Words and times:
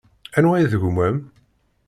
Anwa 0.37 0.55
i 0.59 0.65
d 0.71 0.73
gma-m? 0.81 1.17